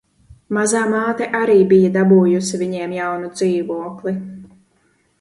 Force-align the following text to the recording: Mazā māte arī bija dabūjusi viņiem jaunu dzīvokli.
Mazā 0.57 0.79
māte 0.93 1.27
arī 1.41 1.59
bija 1.75 1.93
dabūjusi 1.99 2.63
viņiem 2.65 2.99
jaunu 3.01 3.33
dzīvokli. 3.39 4.19